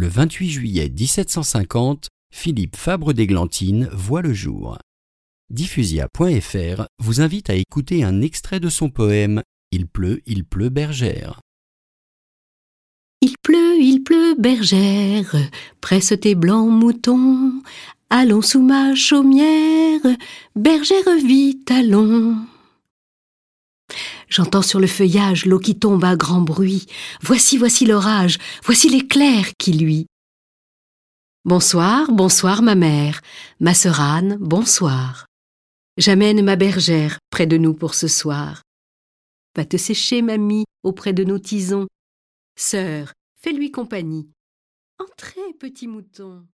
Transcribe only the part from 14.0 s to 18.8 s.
pleut, bergère, presse tes blancs moutons, allons sous